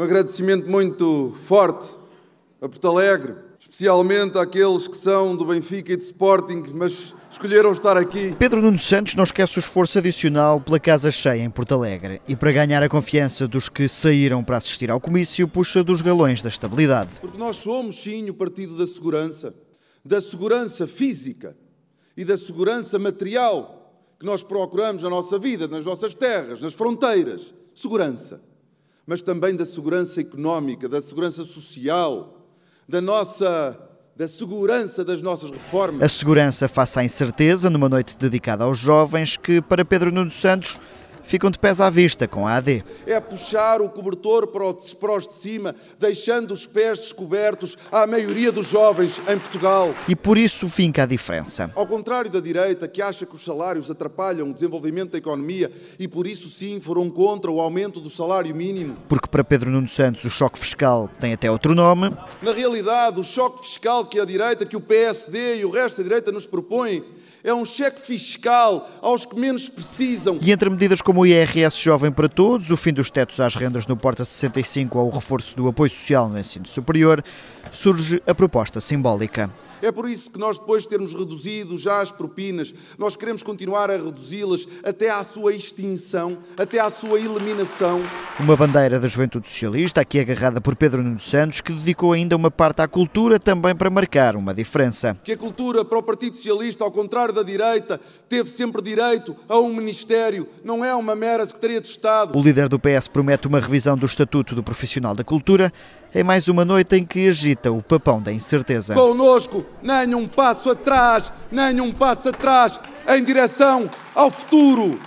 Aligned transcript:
Um 0.00 0.04
agradecimento 0.04 0.66
muito 0.66 1.34
forte 1.36 1.90
a 2.58 2.66
Porto 2.66 2.88
Alegre, 2.88 3.34
especialmente 3.58 4.38
àqueles 4.38 4.88
que 4.88 4.96
são 4.96 5.36
do 5.36 5.44
Benfica 5.44 5.92
e 5.92 5.96
do 5.96 6.00
Sporting, 6.00 6.62
mas 6.72 7.14
escolheram 7.30 7.70
estar 7.70 7.98
aqui. 7.98 8.34
Pedro 8.38 8.62
Nuno 8.62 8.78
Santos 8.78 9.14
não 9.14 9.24
esquece 9.24 9.58
o 9.58 9.60
esforço 9.60 9.98
adicional 9.98 10.58
pela 10.58 10.80
casa 10.80 11.10
cheia 11.10 11.42
em 11.42 11.50
Porto 11.50 11.74
Alegre 11.74 12.22
e 12.26 12.34
para 12.34 12.50
ganhar 12.50 12.82
a 12.82 12.88
confiança 12.88 13.46
dos 13.46 13.68
que 13.68 13.86
saíram 13.88 14.42
para 14.42 14.56
assistir 14.56 14.90
ao 14.90 14.98
comício, 14.98 15.46
puxa 15.46 15.84
dos 15.84 16.00
galões 16.00 16.40
da 16.40 16.48
estabilidade. 16.48 17.20
Porque 17.20 17.36
nós 17.36 17.56
somos, 17.56 18.02
sim, 18.02 18.30
o 18.30 18.34
partido 18.34 18.78
da 18.78 18.86
segurança, 18.86 19.54
da 20.02 20.22
segurança 20.22 20.86
física 20.86 21.54
e 22.16 22.24
da 22.24 22.38
segurança 22.38 22.98
material 22.98 23.92
que 24.18 24.24
nós 24.24 24.42
procuramos 24.42 25.02
na 25.02 25.10
nossa 25.10 25.38
vida, 25.38 25.68
nas 25.68 25.84
nossas 25.84 26.14
terras, 26.14 26.58
nas 26.58 26.72
fronteiras. 26.72 27.52
Segurança. 27.74 28.48
Mas 29.06 29.22
também 29.22 29.56
da 29.56 29.66
segurança 29.66 30.20
económica, 30.20 30.88
da 30.88 31.00
segurança 31.00 31.44
social, 31.44 32.36
da 32.88 33.00
nossa 33.00 33.86
da 34.16 34.28
segurança 34.28 35.02
das 35.02 35.22
nossas 35.22 35.50
reformas. 35.50 36.02
A 36.02 36.08
segurança 36.08 36.68
face 36.68 36.98
à 36.98 37.04
incerteza 37.04 37.70
numa 37.70 37.88
noite 37.88 38.18
dedicada 38.18 38.64
aos 38.64 38.78
jovens 38.78 39.38
que, 39.38 39.62
para 39.62 39.82
Pedro 39.82 40.12
Nuno 40.12 40.30
Santos, 40.30 40.78
ficam 41.22 41.50
de 41.50 41.58
pés 41.58 41.80
à 41.80 41.90
vista 41.90 42.26
com 42.26 42.46
a 42.46 42.54
AD. 42.54 42.84
É 43.06 43.20
puxar 43.20 43.80
o 43.80 43.88
cobertor 43.88 44.46
para 44.48 44.66
os 44.66 45.26
de 45.26 45.34
cima, 45.34 45.74
deixando 45.98 46.52
os 46.52 46.66
pés 46.66 46.98
descobertos 46.98 47.76
à 47.90 48.06
maioria 48.06 48.52
dos 48.52 48.68
jovens 48.68 49.20
em 49.28 49.38
Portugal. 49.38 49.94
E 50.08 50.16
por 50.16 50.36
isso 50.36 50.68
finca 50.68 51.02
a 51.02 51.06
diferença. 51.06 51.70
Ao 51.74 51.86
contrário 51.86 52.30
da 52.30 52.40
direita, 52.40 52.88
que 52.88 53.02
acha 53.02 53.26
que 53.26 53.34
os 53.34 53.44
salários 53.44 53.90
atrapalham 53.90 54.50
o 54.50 54.54
desenvolvimento 54.54 55.12
da 55.12 55.18
economia 55.18 55.70
e 55.98 56.06
por 56.06 56.26
isso 56.26 56.48
sim 56.48 56.80
foram 56.80 57.08
contra 57.10 57.50
o 57.50 57.60
aumento 57.60 58.00
do 58.00 58.10
salário 58.10 58.54
mínimo. 58.54 58.96
Porque 59.08 59.28
para 59.28 59.44
Pedro 59.44 59.70
Nuno 59.70 59.88
Santos 59.88 60.24
o 60.24 60.30
choque 60.30 60.58
fiscal 60.58 61.10
tem 61.18 61.32
até 61.32 61.50
outro 61.50 61.74
nome. 61.74 62.16
Na 62.42 62.52
realidade, 62.52 63.20
o 63.20 63.24
choque 63.24 63.64
fiscal 63.64 64.04
que 64.04 64.20
a 64.20 64.24
direita, 64.24 64.64
que 64.66 64.76
o 64.76 64.80
PSD 64.80 65.58
e 65.58 65.64
o 65.64 65.70
resto 65.70 65.98
da 65.98 66.02
direita 66.04 66.32
nos 66.32 66.46
propõem 66.46 67.04
é 67.42 67.54
um 67.54 67.64
cheque 67.64 68.00
fiscal 68.00 68.88
aos 69.00 69.24
que 69.24 69.38
menos 69.38 69.68
precisam. 69.68 70.38
E 70.40 70.52
entre 70.52 70.68
medidas 70.68 71.00
como 71.00 71.09
o 71.18 71.26
IRS 71.26 71.76
jovem 71.82 72.12
para 72.12 72.28
todos, 72.28 72.70
o 72.70 72.76
fim 72.76 72.92
dos 72.92 73.10
tetos 73.10 73.40
às 73.40 73.54
rendas 73.54 73.86
no 73.86 73.96
Porta 73.96 74.24
65 74.24 74.98
ou 74.98 75.08
o 75.08 75.10
reforço 75.10 75.56
do 75.56 75.68
apoio 75.68 75.90
social 75.90 76.28
no 76.28 76.38
ensino 76.38 76.66
superior, 76.66 77.24
surge 77.70 78.22
a 78.26 78.34
proposta 78.34 78.80
simbólica. 78.80 79.50
É 79.82 79.90
por 79.90 80.08
isso 80.08 80.30
que 80.30 80.38
nós, 80.38 80.58
depois 80.58 80.82
de 80.82 80.88
termos 80.88 81.14
reduzido 81.14 81.78
já 81.78 82.00
as 82.00 82.12
propinas, 82.12 82.74
nós 82.98 83.16
queremos 83.16 83.42
continuar 83.42 83.90
a 83.90 83.96
reduzi-las 83.96 84.66
até 84.84 85.10
à 85.10 85.24
sua 85.24 85.54
extinção, 85.54 86.38
até 86.56 86.78
à 86.78 86.90
sua 86.90 87.18
eliminação. 87.18 88.02
Uma 88.38 88.56
bandeira 88.56 89.00
da 89.00 89.08
Juventude 89.08 89.48
Socialista, 89.48 90.00
aqui 90.00 90.20
agarrada 90.20 90.60
por 90.60 90.76
Pedro 90.76 91.02
Nuno 91.02 91.20
Santos, 91.20 91.60
que 91.60 91.72
dedicou 91.72 92.12
ainda 92.12 92.36
uma 92.36 92.50
parte 92.50 92.82
à 92.82 92.88
cultura 92.88 93.38
também 93.38 93.74
para 93.74 93.88
marcar 93.88 94.36
uma 94.36 94.52
diferença. 94.52 95.16
Que 95.24 95.32
a 95.32 95.36
cultura 95.36 95.84
para 95.84 95.98
o 95.98 96.02
Partido 96.02 96.36
Socialista, 96.36 96.84
ao 96.84 96.90
contrário 96.90 97.34
da 97.34 97.42
direita, 97.42 98.00
teve 98.28 98.50
sempre 98.50 98.82
direito 98.82 99.34
a 99.48 99.58
um 99.58 99.74
ministério, 99.74 100.46
não 100.62 100.84
é 100.84 100.94
uma 100.94 101.14
mera 101.14 101.44
Secretaria 101.46 101.80
de 101.80 101.88
Estado. 101.88 102.38
O 102.38 102.42
líder 102.42 102.68
do 102.68 102.78
PS 102.78 103.08
promete 103.08 103.46
uma 103.46 103.60
revisão 103.60 103.96
do 103.96 104.06
Estatuto 104.06 104.54
do 104.54 104.62
Profissional 104.62 105.14
da 105.14 105.24
Cultura 105.24 105.72
em 106.14 106.24
mais 106.24 106.48
uma 106.48 106.64
noite 106.64 106.96
em 106.96 107.04
que 107.04 107.28
agita 107.28 107.70
o 107.70 107.82
papão 107.82 108.20
da 108.20 108.32
incerteza. 108.32 108.94
Conosco 108.94 109.64
nem 109.82 110.14
um 110.14 110.26
passo 110.26 110.70
atrás, 110.70 111.32
nem 111.50 111.80
um 111.80 111.92
passo 111.92 112.28
atrás 112.28 112.78
em 113.08 113.24
direção 113.24 113.90
ao 114.14 114.30
futuro. 114.30 114.98